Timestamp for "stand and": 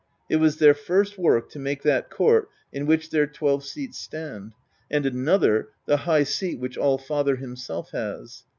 3.99-5.05